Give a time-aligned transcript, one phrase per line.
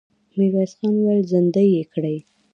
[0.37, 2.17] ميرويس خان وويل: زندۍ يې کړئ!